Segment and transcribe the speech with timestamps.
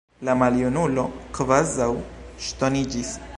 [0.27, 1.03] La maljunulo
[1.39, 1.91] kvazaŭ
[2.47, 3.15] ŝtoniĝis.